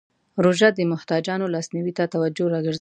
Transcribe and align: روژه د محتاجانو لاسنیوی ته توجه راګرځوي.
روژه 0.43 0.69
د 0.77 0.79
محتاجانو 0.91 1.51
لاسنیوی 1.55 1.93
ته 1.97 2.03
توجه 2.13 2.45
راګرځوي. 2.53 2.69